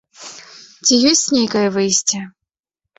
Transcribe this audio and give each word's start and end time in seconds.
Ці 0.87 0.93
ёсць 1.11 1.23
нейкае 1.37 1.65
выйсце? 1.79 2.27